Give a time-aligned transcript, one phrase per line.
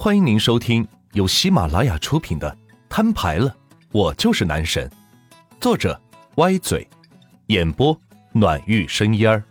[0.00, 2.48] 欢迎您收听由喜马拉雅出品的
[2.88, 3.56] 《摊牌了，
[3.90, 4.88] 我就是男神》，
[5.60, 6.00] 作者
[6.36, 6.88] 歪嘴，
[7.48, 8.00] 演播
[8.30, 9.42] 暖玉生烟儿。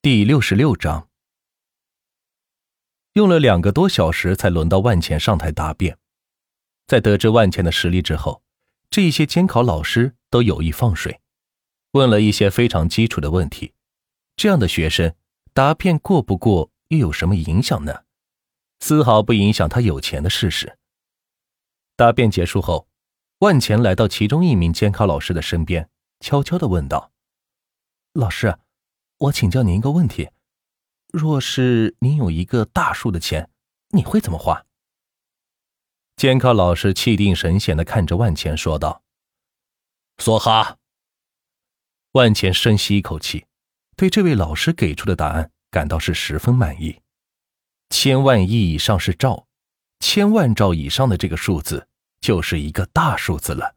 [0.00, 1.08] 第六十六章，
[3.14, 5.98] 用了两个多小时才轮到万钱上台答辩。
[6.86, 8.40] 在得知万钱的实力之后，
[8.88, 11.20] 这一些监考老师都有意放水，
[11.90, 13.72] 问了一些非常基础的问题。
[14.36, 15.12] 这样的学生
[15.52, 16.70] 答辩过不过？
[16.90, 18.04] 又有什么影响呢？
[18.80, 20.76] 丝毫不影响他有钱的事实。
[21.96, 22.88] 答辩结束后，
[23.38, 27.12] 万钱来到其中一名监考老师的身边，悄悄的问道
[28.12, 28.58] ：“老师，
[29.18, 30.30] 我请教您一个问题：
[31.12, 33.50] 若是您有一个大数的钱，
[33.90, 34.66] 你会怎么花？”
[36.16, 39.04] 监考老师气定神闲的看着万钱说道
[40.18, 40.78] ：“梭哈。”
[42.12, 43.46] 万钱深吸一口气，
[43.94, 45.52] 对这位老师给出的答案。
[45.70, 47.00] 感到是十分满意，
[47.90, 49.46] 千万亿以上是兆，
[50.00, 51.86] 千万兆以上的这个数字
[52.20, 53.76] 就是一个大数字了。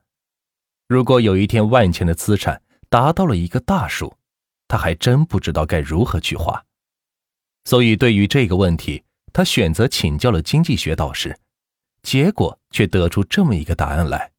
[0.87, 4.15] 如果有一天万钱的资产达到了一个大数，
[4.67, 6.63] 他还真不知道该如何去花。
[7.65, 11.39] 所以对于这个问题，他选择请教了经济学导师，
[12.03, 14.31] 结果却得出这么一个答案来。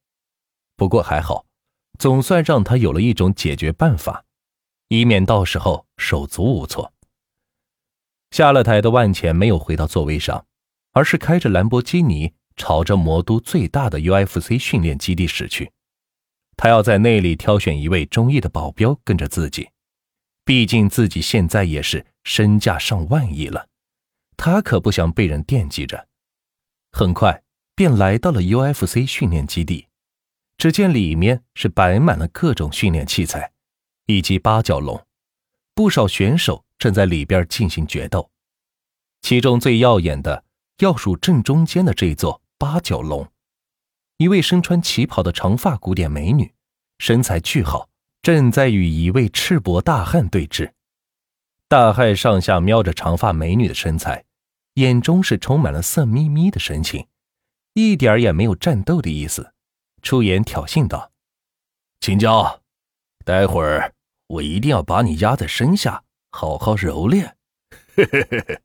[0.77, 1.45] 不过还好，
[1.99, 4.25] 总算让他有了一种解决办法，
[4.89, 6.93] 以免到时候手足无措。
[8.35, 10.45] 下了台的万钱没有回到座位上，
[10.91, 15.71] 而是开着兰博基尼朝着魔都最大的 UFC 训练基地驶去。
[16.57, 19.71] 他要在那里挑选一位中意的保镖跟着自己，
[20.45, 23.69] 毕竟自己现在也是身价上万亿了，
[24.37, 26.09] 他可不想被人惦记着。
[26.91, 27.41] 很快
[27.77, 29.87] 便来到了 UFC 训练基地，
[30.59, 33.53] 只见里面是摆满了各种训练器材，
[34.07, 35.04] 以及八角笼，
[35.75, 36.65] 不少选手。
[36.77, 38.31] 正在里边进行决斗，
[39.23, 40.45] 其中最耀眼的
[40.81, 43.27] 要数正中间的这座八角笼。
[44.19, 46.53] 一位身穿旗袍的长发古典美女，
[46.99, 47.89] 身材巨好，
[48.21, 50.73] 正在与一位赤膊大汉对峙。
[51.69, 54.27] 大汉上下瞄着长发美女的身材，
[54.75, 57.07] 眼中是充满了色眯眯的神情，
[57.73, 59.55] 一点也没有战斗的意思，
[60.03, 61.13] 出言挑衅道
[62.01, 62.61] ：“秦娇，
[63.25, 63.94] 待会儿
[64.27, 66.03] 我一定要把你压在身下。”
[66.37, 67.37] 好好揉练，
[67.95, 68.61] 嘿嘿嘿嘿。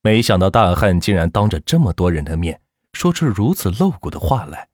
[0.00, 2.62] 没想到大汉竟然当着这么多人的面
[2.94, 4.70] 说出如此露骨的话来，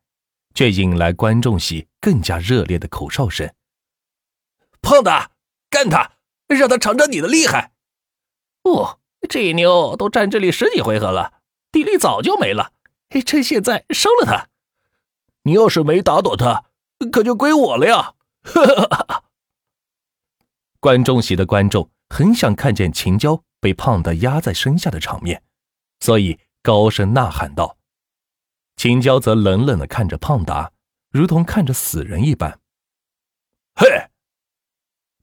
[0.54, 3.52] 却引来观众席更加热烈的口哨声。
[4.80, 5.10] 胖子，
[5.68, 6.12] 干他，
[6.46, 7.72] 让他尝尝你的厉害！
[8.62, 12.74] 哦，这妞都站这里十几回合了，体力早就没了，
[13.26, 14.46] 趁现在收了他。
[15.42, 16.66] 你要是没打倒他，
[17.10, 18.14] 可就归我了呀！
[18.44, 19.24] 哈哈哈哈。
[20.80, 25.42] 观众席的观众很想看见秦娇被胖的压在身下的场面，
[26.00, 27.76] 所以高声呐喊道。
[28.76, 30.72] 秦娇则冷冷的看着胖达，
[31.10, 32.58] 如同看着死人一般。
[33.74, 34.08] 嘿！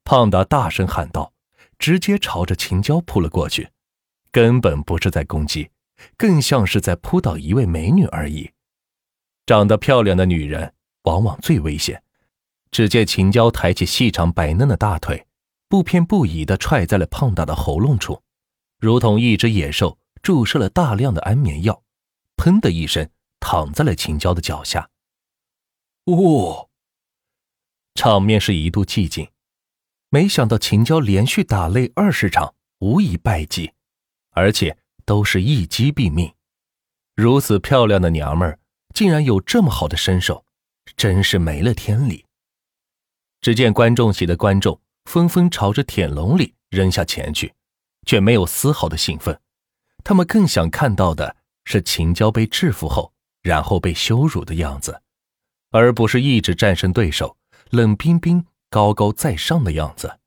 [0.04, 1.34] 胖达大声喊道，
[1.80, 3.72] 直接朝着秦娇扑了过去，
[4.32, 5.72] 根本不是在攻击，
[6.16, 8.52] 更像是在扑倒一位美女而已。
[9.48, 12.04] 长得漂亮的女人往往最危险。
[12.70, 15.27] 只见秦娇抬起细长白嫩的大腿。
[15.70, 18.24] 不偏不倚地踹在了胖大的喉咙处，
[18.80, 21.84] 如同一只野兽注射了大量的安眠药，
[22.38, 24.90] 砰的一声躺在了秦娇的脚下。
[26.06, 26.70] 哦，
[27.96, 29.30] 场面是一度寂静。
[30.10, 33.74] 没想到秦娇连续打擂二十场，无一败绩，
[34.32, 36.34] 而且都是一击毙命。
[37.14, 38.60] 如此漂亮的娘们儿，
[38.94, 40.46] 竟然有这么好的身手，
[40.96, 42.26] 真是没了天理。
[43.42, 44.80] 只见观众席的观众。
[45.08, 47.54] 纷纷朝着铁笼里扔下钱去，
[48.06, 49.40] 却没有丝毫的兴奋。
[50.04, 55.02] 他们更想看到的是秦娇被制服后，然后被羞辱的样子，
[55.72, 57.38] 而不是一直战胜对手、
[57.70, 60.20] 冷冰冰、高高在上的样子。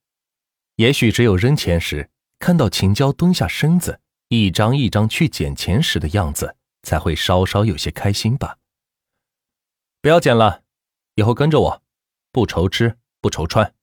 [0.76, 2.08] 也许只有扔钱时
[2.38, 8.56] 看到秦娇蹲下身子，一张一张去捡钱时的样子，才会稍稍有些开心吧。
[10.00, 10.62] 不要捡了，
[11.16, 11.82] 以后跟着我，
[12.32, 13.75] 不愁吃不愁穿。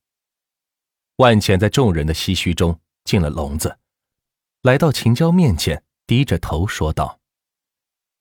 [1.17, 3.79] 万钱在众人的唏嘘中进了笼子，
[4.61, 7.19] 来到秦娇面前，低着头说道：“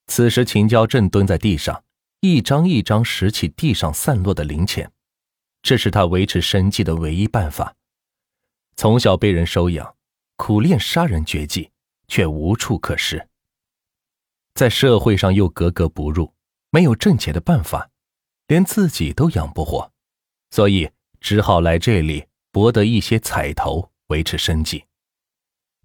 [0.09, 1.85] 此时秦娇正蹲在地上，
[2.21, 4.91] 一张一张拾起地上散落的零钱，
[5.61, 7.77] 这是他维持生计的唯一办法。
[8.77, 9.95] 从小被人收养，
[10.37, 11.71] 苦练杀人绝技，
[12.09, 13.29] 却无处可施。
[14.55, 16.33] 在社会上又格格不入，
[16.71, 17.91] 没有挣钱的办法，
[18.47, 19.93] 连自己都养不活，
[20.51, 20.91] 所以
[21.21, 22.25] 只好来这里。”
[22.57, 24.87] 博得一些彩头，维持生计。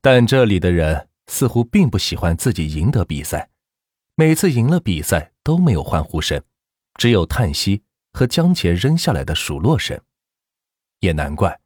[0.01, 3.49] 但这里的人似乎并不喜欢自己赢得比赛，
[4.15, 6.41] 每次赢了比赛都没有欢呼声，
[6.97, 7.83] 只有叹息
[8.13, 9.99] 和将钱扔下来的数落声。
[11.01, 11.59] 也难怪，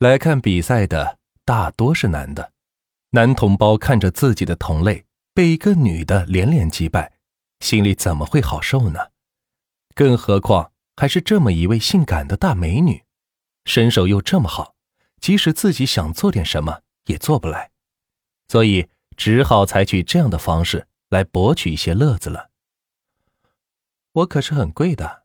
[0.00, 2.52] 来看比赛的大多是男的，
[3.10, 7.12] 男同胞看着自己的同类被一个女的连连击败，
[7.60, 8.98] 心里怎么会好受呢？
[9.94, 13.04] 更何况还是这么一位性感的大美女，
[13.64, 14.74] 身手又这么好，
[15.20, 17.70] 即使自己想做点什么也做不来，
[18.48, 22.50] 所以只好采取这样的方式来博取一些乐子了。
[24.12, 25.24] 我可是很贵的。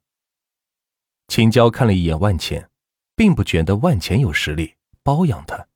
[1.27, 2.69] 秦娇看了一眼万钱。
[3.17, 5.67] 并不觉得万钱有实力包养他，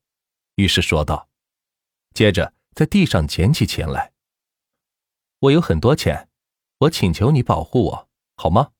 [0.57, 1.27] 于是说道，
[2.13, 4.13] 接着在地上捡起钱来。
[5.39, 6.29] 我有很多钱，
[6.81, 8.73] 我请求你保护我，好吗？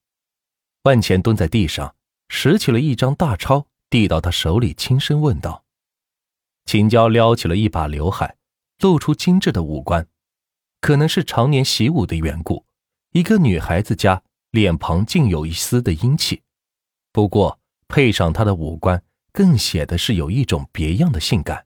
[0.83, 1.95] 万钱蹲在地上，
[2.29, 5.63] 拾起了一张大钞，递到他手里，轻声问道。
[6.65, 8.37] 秦娇撩起了一把刘海，
[8.79, 10.07] 露出精致的五官，
[10.79, 12.65] 可能是常年习武的缘故，
[13.11, 16.41] 一个女孩子家脸庞竟有一丝的英气。
[17.11, 17.59] 不过。
[17.93, 19.03] 配上他的五官，
[19.33, 21.65] 更显得是有一种别样的性感。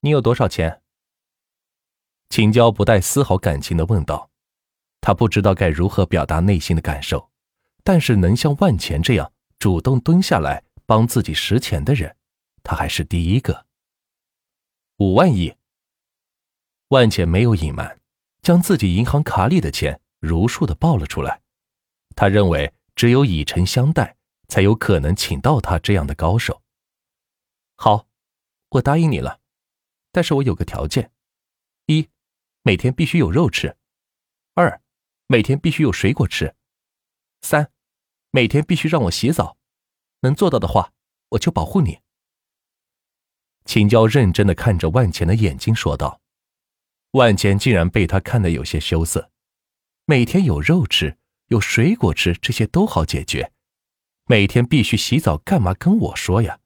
[0.00, 0.82] 你有多少钱？
[2.28, 4.28] 秦娇不带丝毫感情的问道。
[5.00, 7.30] 他不知道该如何表达内心的感受，
[7.82, 12.16] 但是能像万钱这样主动蹲下来帮自己拾钱的人，
[12.62, 13.66] 他还是第一个。
[14.98, 15.54] 五万亿。
[16.88, 18.00] 万钱没有隐瞒，
[18.42, 21.42] 将自己银行卡里的钱如数的报了出来。
[22.14, 24.16] 他认为只有以诚相待。
[24.50, 26.62] 才有可能请到他这样的高手。
[27.74, 28.08] 好，
[28.70, 29.40] 我答应你了，
[30.10, 31.12] 但是我有个条件：
[31.84, 32.08] 一，
[32.62, 33.76] 每天必须有肉吃；
[34.54, 34.80] 二，
[35.26, 36.54] 每天必须有水果吃；
[37.42, 37.70] 三，
[38.38, 39.56] 每天必须让我洗澡。
[40.20, 40.92] 能做到的话，
[41.30, 41.98] 我就保护你。
[43.64, 46.20] 秦娇认真的看着万钱的眼睛说道。
[47.10, 49.32] 万钱竟然被他看得有些羞涩。
[50.04, 51.18] 每天有肉吃，
[51.48, 53.50] 有水果吃，这些都好解决。
[54.26, 56.60] 每天必须洗澡，干嘛跟我说呀？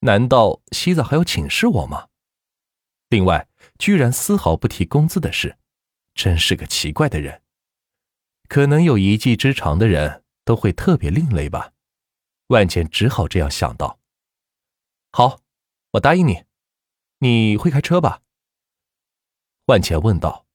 [0.00, 2.08] 难道洗澡还要请示我吗？
[3.08, 3.48] 另外，
[3.78, 5.56] 居然丝毫不提工资的事，
[6.14, 7.40] 真是个奇怪的人。
[8.48, 11.74] 可能有一技之长的人都会特别另类吧。
[12.46, 13.98] 万茜只好这样想到。
[15.10, 15.42] 好，
[15.90, 16.44] 我答应你。
[17.18, 18.22] 你会开车吧？
[19.66, 20.46] 万茜问道。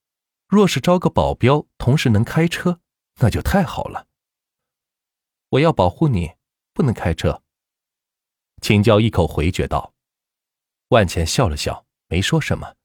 [0.47, 2.79] 若是招个保镖，同时能开车，
[3.17, 4.07] 那就太好了。
[5.49, 6.31] 我要保护你。
[6.73, 7.44] 不能开车。
[8.61, 9.94] 秦娇一口回绝道。
[10.87, 12.75] 万钱笑了笑，没说什么。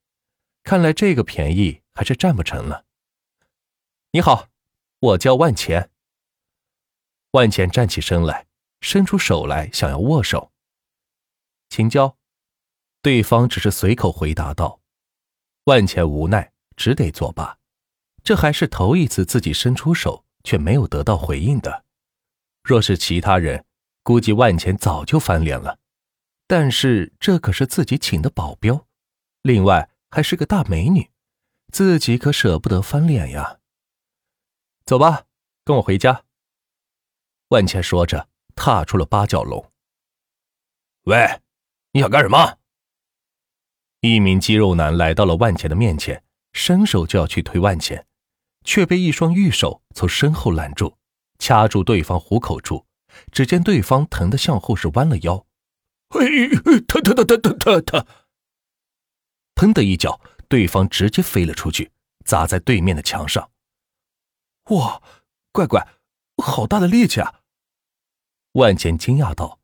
[0.64, 2.84] 看来这个便宜还是占不成了。
[4.10, 4.48] 你好，
[4.98, 5.92] 我叫万钱。
[7.36, 8.46] 万钱站起身来，
[8.80, 10.52] 伸出手来，想要握手。
[11.68, 12.16] 秦娇，
[13.02, 14.80] 对方只是随口回答道。
[15.64, 17.58] 万钱无奈，只得作罢。
[18.24, 21.84] 这还是头一次自己伸出手却没有得到回应的。
[22.62, 23.66] 若是其他人，
[24.02, 25.78] 估计万钱早就翻脸了，
[26.46, 28.86] 但是这可是自己请的保镖，
[29.42, 31.10] 另外还是个大美女，
[31.70, 33.58] 自己可舍不得翻脸呀。
[34.86, 35.26] 走吧，
[35.66, 36.22] 跟我回家。
[37.48, 39.72] 万茜说着，踏出了八角笼。
[41.04, 41.40] 喂，
[41.92, 42.58] 你想干什么？
[44.00, 46.22] 一名肌肉男来到了万茜的面前，
[46.52, 48.06] 伸手就要去推万茜，
[48.64, 50.96] 却被一双玉手从身后拦住，
[51.38, 52.84] 掐住对方虎口处。
[53.32, 55.46] 只见对方疼得向后是弯了腰，
[56.08, 56.20] 哎，
[56.86, 58.06] 疼疼疼疼疼疼疼！
[59.54, 61.92] 砰的一脚，对方直接飞了出去，
[62.26, 63.50] 砸在对面的墙上。
[64.70, 65.00] 哇，
[65.50, 65.86] 乖乖，
[66.42, 67.40] 好大的力气啊！
[68.52, 69.58] 万茜惊讶道：“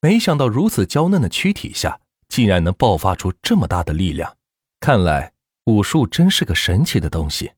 [0.00, 4.36] 没想到如此娇嫩的躯体下，竟然能爆发出这么大的力量。
[4.80, 5.32] 看来
[5.64, 7.52] 武术真是个神奇的东西。”